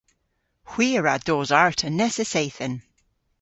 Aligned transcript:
Hwi 0.69 0.87
a 0.97 0.99
wra 1.01 1.15
dos 1.27 1.49
arta 1.63 1.87
nessa 1.91 2.25
seythen. 2.33 2.75